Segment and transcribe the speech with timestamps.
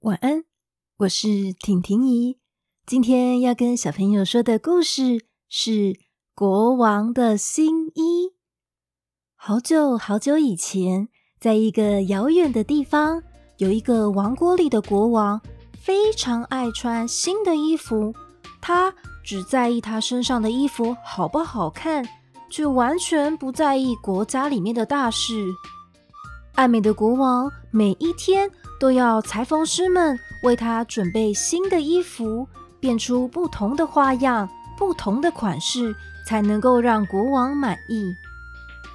[0.00, 0.44] 晚安，
[1.00, 2.38] 我是婷婷姨。
[2.86, 5.70] 今天要跟小朋友说的故事是
[6.34, 8.28] 《国王的新衣》。
[9.36, 11.08] 好久好久以前，
[11.38, 13.22] 在一个遥远的地方，
[13.58, 15.38] 有一个王国里的国王，
[15.78, 18.14] 非常爱穿新的衣服。
[18.62, 22.02] 他只在意他身上的衣服好不好看，
[22.50, 25.44] 却完全不在意国家里面的大事。
[26.54, 32.48] 爱美的国王每一天都要裁缝师们为他准备新的衣服，
[32.80, 34.48] 变出不同的花样、
[34.78, 35.94] 不同的款式，
[36.26, 38.16] 才能够让国王满意。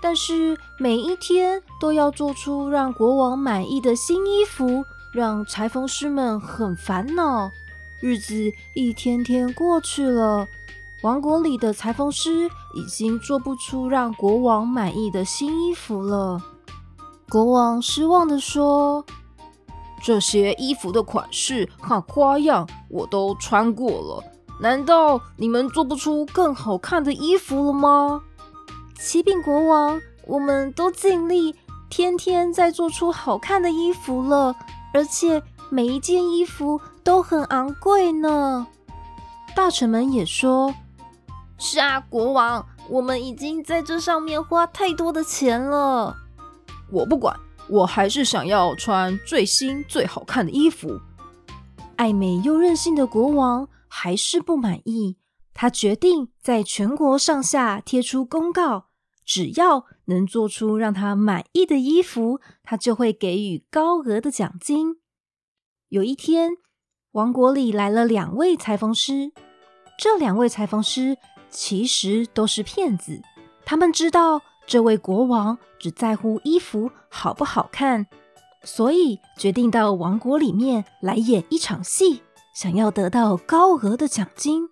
[0.00, 7.50] 但是每一天都要做出让国王满意的新衣服，让裁缝师们很烦恼。
[8.00, 8.34] 日子
[8.74, 10.46] 一天天过去了，
[11.02, 16.42] 王国里的裁缝师已经做不出让国王满意的新衣服了。
[17.30, 19.04] 国王失望地说
[20.04, 24.22] ：“这些衣服的款式和花样我都穿过了，
[24.60, 28.20] 难道你们做不出更好看的衣服了吗？”
[29.00, 31.54] 启禀国王，我们都尽力，
[31.88, 34.54] 天天在做出好看的衣服了，
[34.92, 38.66] 而且每一件衣服都很昂贵呢。
[39.56, 40.74] 大臣们也说
[41.56, 46.14] ：“是啊，国王，我们已经在这上面花太多的钱了。”
[46.92, 47.34] 我不管，
[47.68, 51.00] 我还是想要穿最新最好看的衣服。
[51.96, 55.16] 爱美又任性的国王还是不满意，
[55.54, 58.88] 他决定在全国上下贴出公告，
[59.24, 64.96] 只要能做出让他满意的衣服，他就会给予高额的奖金。
[65.88, 66.58] 有一天，
[67.12, 69.32] 王国里来了两位裁缝师，
[69.96, 71.16] 这两位裁缝师
[71.48, 73.22] 其实都是骗子，
[73.64, 74.42] 他们知道。
[74.66, 78.06] 这位国王只在乎衣服好不好看，
[78.62, 82.22] 所以决定到王国里面来演一场戏，
[82.54, 84.68] 想要得到高额的奖金。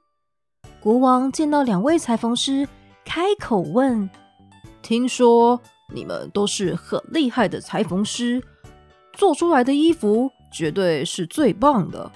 [0.80, 2.66] 国王见到两位裁缝师，
[3.04, 4.08] 开口问
[4.82, 5.60] ：“听说
[5.94, 8.42] 你们都是很厉害的裁缝师，
[9.12, 12.10] 做出来的衣服绝对是最棒的。”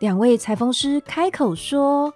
[0.00, 2.12] 两位裁缝师开口说。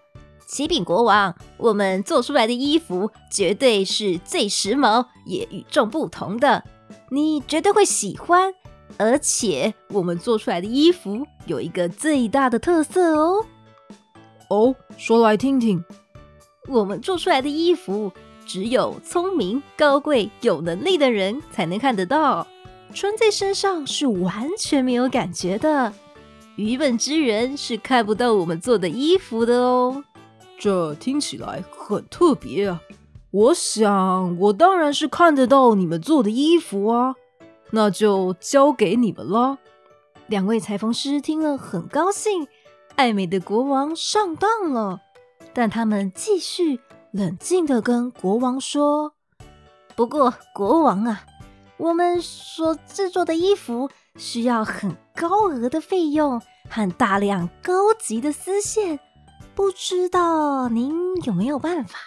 [0.49, 6.65] 启禀国王，我们做出来的衣服绝对是最时髦也与众不同的，
[7.11, 8.55] 你绝对会喜欢。
[8.97, 13.45] 而且我们做出来的衣服有一个最大的特色哦。
[14.49, 15.85] 哦，说来听听。
[16.67, 18.11] 我们做出来的衣服
[18.47, 22.47] 只有聪明、高贵、有能力的人才能看得到，
[22.95, 25.93] 穿在身上是完全没有感觉的，
[26.57, 30.03] 愚笨之人是看不到我们做的衣服的哦。
[30.59, 32.83] 这听起来很特别啊！
[33.31, 37.15] 我想，我当然是看得到你们做的衣服啊，
[37.71, 39.59] 那就交给你们了。
[40.27, 42.49] 两位裁缝师听了很高兴，
[42.97, 45.01] 爱美的国王上当了。
[45.55, 46.81] 但他们继续
[47.13, 49.13] 冷静地跟国王说
[49.95, 51.25] ：“不过，国王啊，
[51.77, 58.99] 我们所制作的衣服需要很高额的费用和大量高级的丝线。”
[59.59, 60.93] 不知道您
[61.25, 61.99] 有没有办法？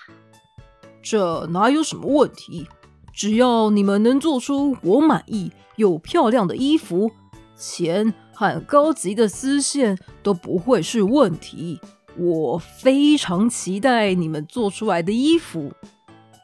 [1.03, 2.65] 这哪有什么问题？
[3.13, 7.11] 只要你们能做出我满意又漂亮的衣服，
[7.57, 11.81] 钱和高级的丝线都不会是问题。
[12.17, 15.73] 我非常期待你们做出来的衣服。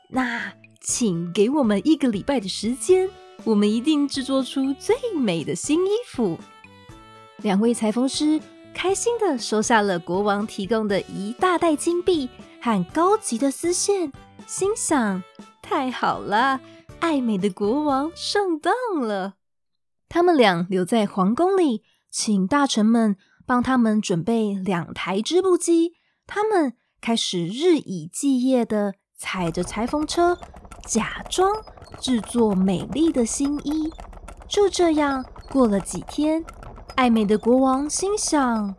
[0.09, 0.51] 那
[0.81, 3.09] 请给我们一个礼拜的时间，
[3.45, 6.38] 我们一定制作出最美的新衣服。
[7.38, 8.41] 两位裁缝师。
[8.77, 12.29] 开心的收下了国王提供的一大袋金币
[12.61, 14.13] 和高级的丝线，
[14.45, 15.23] 心想：
[15.63, 16.61] 太好了，
[16.99, 18.71] 爱美的国王上当
[19.01, 19.33] 了。
[20.07, 23.17] 他们俩留在皇宫里，请大臣们
[23.47, 25.94] 帮他们准备两台织布机。
[26.27, 30.38] 他们开始日以继夜地踩着裁缝车，
[30.85, 31.51] 假装
[32.00, 33.91] 制作美丽的新衣。
[34.47, 36.45] 就这样过了几天。
[36.95, 38.75] 爱美的国王心想：“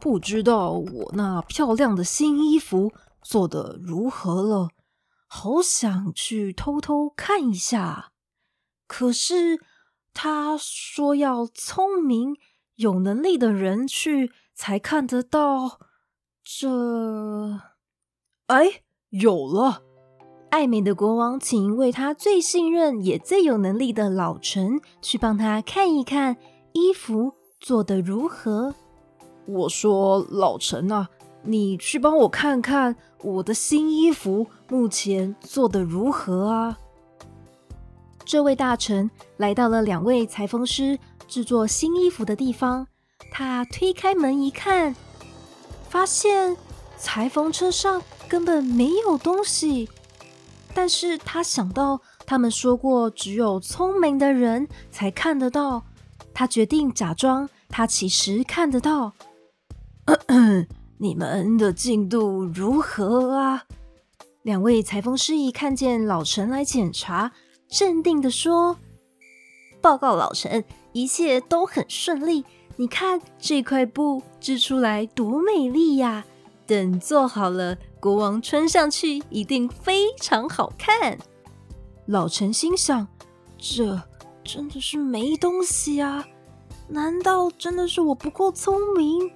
[0.00, 2.92] 不知道我那漂亮的新衣服
[3.22, 4.70] 做得如何了，
[5.28, 8.10] 好想去偷偷看一下。
[8.88, 9.60] 可是
[10.12, 12.36] 他说要聪明、
[12.74, 15.78] 有能力的人去才看得到。
[16.42, 17.60] 这……
[18.46, 19.82] 哎，有了！
[20.50, 26.36] 爱美的国王请一位他最信任也最有能力的老臣去帮他看一看。”
[26.72, 28.74] 衣服做得如何？
[29.46, 31.08] 我说老陈啊，
[31.42, 36.78] 你去帮我看看我的新衣服目前做得如何啊？
[38.24, 42.86] 这位大臣来到了两位裁缝师制作新衣服的地方。
[43.30, 44.94] 他推开门一看，
[45.88, 46.56] 发现
[46.98, 49.88] 裁缝车上根本没有东西。
[50.74, 55.82] 但是他想到他们说过，只有聪明的人才看得到。
[56.38, 59.12] 他决定假装他其实看得到。
[60.98, 63.64] 你们的进度如何啊？
[64.42, 67.32] 两位裁缝师一看见老陈来检查，
[67.68, 68.76] 镇定地说
[69.82, 72.44] ：“报告老陈，一切都很顺利。
[72.76, 76.24] 你看这块布织出来多美丽呀！
[76.68, 81.18] 等做好了，国王穿上去一定非常好看。”
[82.06, 83.08] 老陈心想
[83.58, 84.00] ：“这
[84.48, 86.26] 真的是没东西啊？
[86.88, 89.30] 难道真的是我不够聪明？”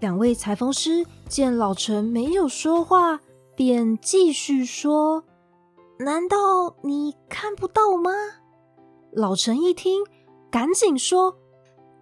[0.00, 3.18] 两位裁缝师见老陈没有说话。
[3.56, 5.22] 便继续说
[6.00, 8.10] ：“难道你看不到吗？”
[9.14, 10.02] 老陈一听，
[10.50, 11.38] 赶紧说：“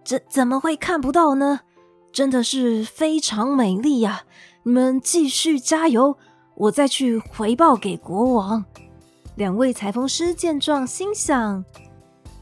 [0.03, 1.59] 这怎么会看不到呢？
[2.11, 4.23] 真的是非常美丽呀！
[4.63, 6.17] 你们继续加油，
[6.55, 8.65] 我再去回报给国王。”
[9.37, 11.63] 两位裁缝师见状，心想：“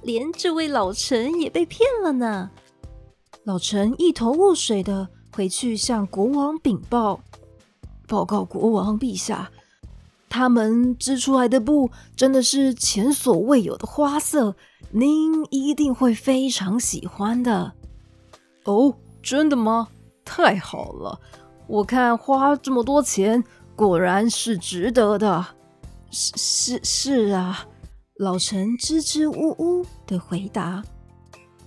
[0.01, 2.51] 连这位老陈也被骗了呢。”
[3.43, 7.21] 老陈一头雾水的回去向国王禀报。
[8.07, 9.49] 报告国王陛下，
[10.29, 14.55] 他们织出来的布真的是前所未有的花色，
[14.91, 17.71] 您一定会非常喜欢的。
[18.65, 19.87] 哦，真的吗？
[20.25, 21.19] 太好了！
[21.67, 23.43] 我看花这么多钱，
[23.75, 25.45] 果然是值得的。
[26.09, 27.65] 是是是啊，
[28.21, 30.83] 老陈支支吾吾的回答。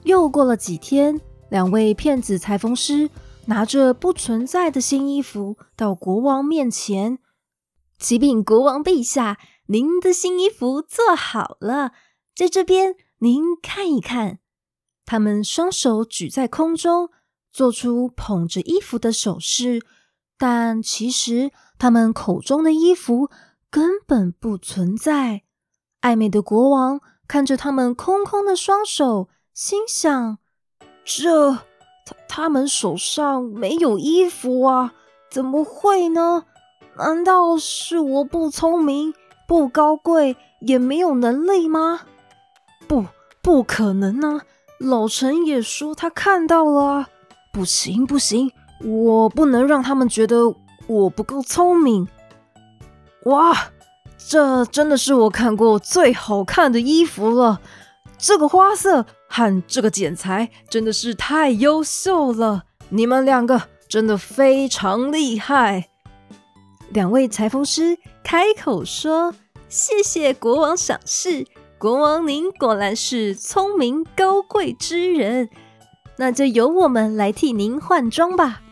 [0.04, 1.20] 又过了几天，
[1.50, 3.10] 两位骗子裁缝师。
[3.46, 7.18] 拿着不存在的新衣服到国王面前，
[7.98, 11.92] 启禀国王陛下，您的新衣服做好了，
[12.34, 14.38] 在这边您看一看。
[15.04, 17.10] 他们双手举在空中，
[17.52, 19.82] 做出捧着衣服的手势，
[20.38, 23.28] 但其实他们口中的衣服
[23.68, 25.42] 根本不存在。
[26.04, 30.36] 爱美的国王看着他们空空的双手，心想：
[31.02, 31.54] 这。
[32.06, 34.92] 他他们手上没有衣服啊？
[35.30, 36.44] 怎么会呢？
[36.98, 39.14] 难道是我不聪明、
[39.48, 42.02] 不高贵，也没有能力吗？
[42.86, 43.06] 不，
[43.40, 44.42] 不可能啊！
[44.78, 47.08] 老陈也说他看到了！
[47.50, 48.52] 不行，不行，
[48.84, 50.54] 我不能让他们觉得
[50.86, 52.06] 我不够聪明。
[53.24, 53.70] 哇，
[54.28, 57.60] 这真的是我看过最好看的衣服了！
[58.18, 59.06] 这个花色。
[59.26, 65.88] 和这个剪裁真的是太优秀了，你们两个真的非常厉害。
[66.90, 69.34] 两位裁缝师开口说
[69.68, 71.44] ：“谢谢国王赏识，
[71.78, 75.50] 国王您果然是聪明高贵之人。
[76.18, 78.62] 那就由我们来替您换装吧。”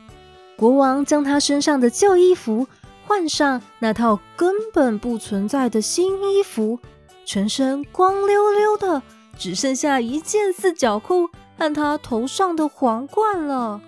[0.56, 2.68] 国王将他身上的旧衣服
[3.06, 6.78] 换上那套根本不存在的新衣服，
[7.24, 9.02] 全身光溜溜的。
[9.38, 13.80] 只剩下一件四角裤和他头上的皇冠了。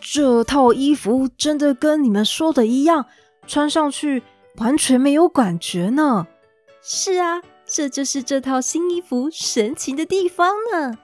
[0.00, 3.06] 这套衣服真的跟你们说的一样，
[3.46, 4.22] 穿上去
[4.56, 6.26] 完全没有感觉呢。
[6.82, 10.98] 是啊，这就是这套新衣服神奇的地方呢。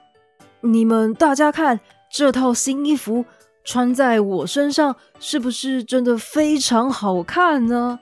[0.61, 1.79] 你们大家看，
[2.11, 3.25] 这套新衣服
[3.63, 7.99] 穿在我身上，是不是真的非常好看呢？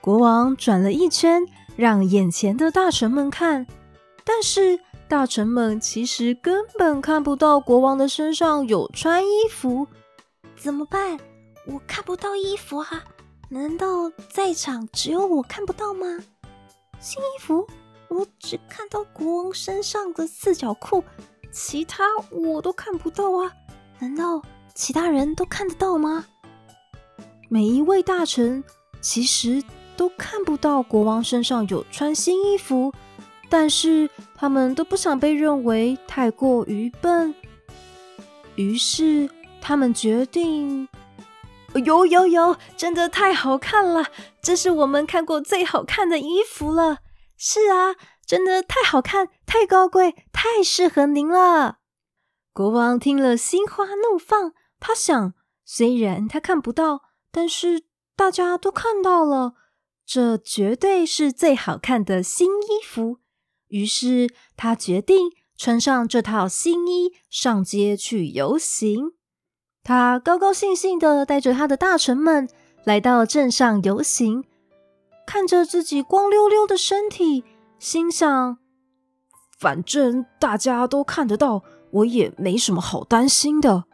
[0.00, 1.42] 国王转了一圈，
[1.76, 3.66] 让眼前的大臣们看。
[4.24, 9.86] 但是大臣们其实根本看不到国王的身上有穿衣服，
[10.56, 11.18] 怎么办？
[11.66, 13.04] 我看不到衣服啊！
[13.48, 16.06] 难道在场只有我看不到吗？
[16.98, 17.66] 新衣服，
[18.08, 21.04] 我只看到国王身上的四角裤，
[21.50, 23.52] 其他我都看不到啊！
[23.98, 24.42] 难道
[24.74, 26.26] 其他人都看得到吗？
[27.48, 28.64] 每一位大臣
[29.00, 29.62] 其实
[29.96, 32.92] 都看不到国王身上有穿新衣服。
[33.50, 37.34] 但是他们都不想被认为太过愚笨，
[38.54, 39.28] 于是
[39.60, 40.88] 他们决定：
[41.74, 44.06] 有有有，真的太好看了！
[44.40, 47.00] 这是我们看过最好看的衣服了。
[47.36, 47.94] 是啊，
[48.26, 51.76] 真的太好看，太高贵，太适合您了。
[52.54, 54.54] 国王听了，心花怒放。
[54.84, 55.32] 他想，
[55.64, 57.84] 虽然他看不到，但是
[58.16, 59.54] 大家都看到了，
[60.04, 63.18] 这绝对是最好看的新衣服。
[63.68, 69.12] 于是他决定穿上这套新衣上街去游行。
[69.84, 72.48] 他高高兴兴的带着他的大臣们
[72.82, 74.44] 来到镇上游行，
[75.24, 77.44] 看着自己光溜溜的身体，
[77.78, 78.58] 心想：
[79.60, 81.62] 反正大家都看得到，
[81.92, 83.84] 我也没什么好担心的。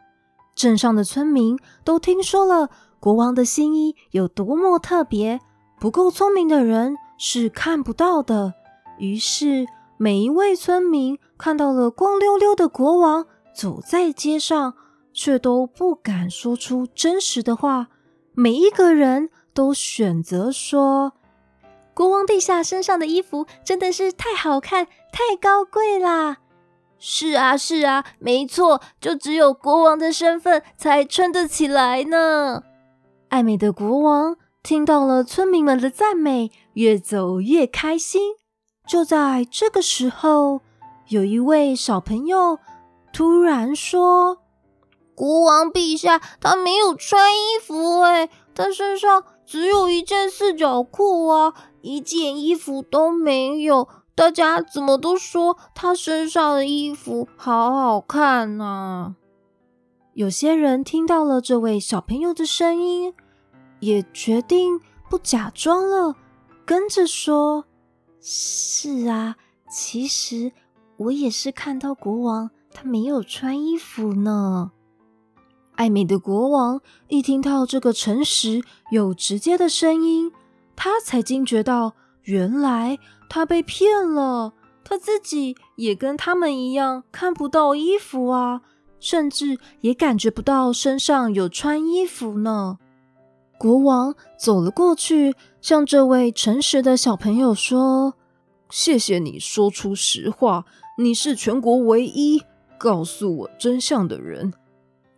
[0.59, 5.39] 镇上的村民都听说了国王的新衣有多么特别，
[5.79, 8.55] 不够聪明的人是看不到的。
[8.97, 13.25] 于是，每一位村民看到了光溜溜的国王
[13.55, 14.73] 走在街上，
[15.13, 17.87] 却都不敢说出真实的话。
[18.33, 21.13] 每一个人都选择说
[21.95, 26.39] ：“国王陛下身上的衣服真的是太好看、太高贵啦！”
[26.99, 32.63] 是啊，是啊，没错，就只有国王的身份才撑得起来呢。
[33.29, 38.33] 爱美的国王听到了村民们的赞美，越走越开心。
[38.85, 40.59] 就在这个时候，
[41.07, 42.59] 有一位小朋友
[43.13, 44.39] 突然说
[45.15, 53.87] ：“国王陛下，他没有穿衣服诶，他身上只有一件四角裤啊，一件衣服都没有。”
[54.19, 59.15] 大家怎么都说他身上的衣服好好看呢？
[60.11, 63.13] 有些人听到了这位小朋友的声音，
[63.79, 66.17] 也决定不假装了，
[66.65, 67.63] 跟着说
[68.19, 69.37] ：“是啊，
[69.71, 70.51] 其实
[70.97, 74.71] 我也是看到国王他没有穿衣服呢。”
[75.75, 78.61] 爱美的国王一听到这个诚实
[78.91, 80.33] 又直接的声音，
[80.75, 81.93] 他才惊觉到。
[82.23, 82.99] 原来
[83.29, 88.61] 他被骗了，他自己也跟他们一样看不到衣服啊，
[88.99, 92.79] 甚至也感觉不到身上有穿衣服呢。
[93.59, 98.15] 国王走了过去，向这位诚实的小朋友说
[98.69, 100.65] ：“谢谢你说出实话，
[100.97, 102.41] 你是全国唯一
[102.77, 104.53] 告诉我真相的人。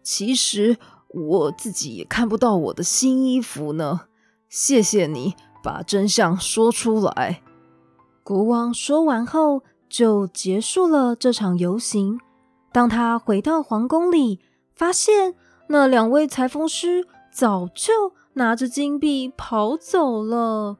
[0.03, 0.77] 其实
[1.08, 4.01] 我自己也看不到我的新衣服呢。
[4.50, 7.44] 谢谢你。”把真相说出来。
[8.23, 12.19] 国王说完后，就结束了这场游行。
[12.71, 14.39] 当他回到皇宫里，
[14.73, 15.35] 发现
[15.67, 20.77] 那两位裁缝师早就拿着金币跑走了。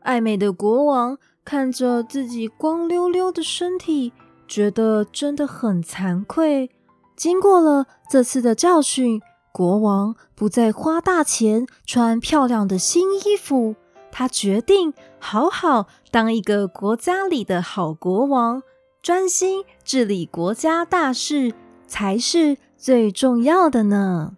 [0.00, 4.12] 爱美的国王看着自己光溜溜的身体，
[4.46, 6.70] 觉得真的很惭愧。
[7.16, 9.20] 经过了这次的教训。
[9.56, 13.76] 国王不再花大钱穿漂亮的新衣服，
[14.16, 18.62] 他决定好好当一个国家里的好国王，
[19.02, 21.52] 专心治理国家大事
[21.88, 24.36] 才是最重要的呢。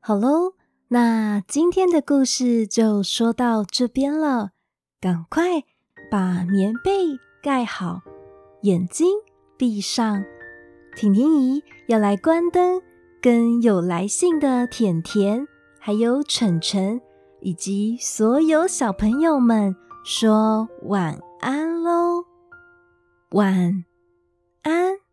[0.00, 0.54] 好喽，
[0.88, 4.50] 那今天的故事就说到这边了，
[5.00, 5.62] 赶快
[6.10, 6.90] 把棉被
[7.40, 8.00] 盖好，
[8.62, 9.06] 眼睛
[9.56, 10.24] 闭上，
[10.96, 12.82] 婷婷姨要来关灯。
[13.22, 15.46] 跟有来信的甜甜，
[15.78, 17.00] 还有晨晨，
[17.44, 22.24] 以及所有小朋友们说晚安喽，
[23.32, 23.84] 晚
[24.62, 25.03] 安。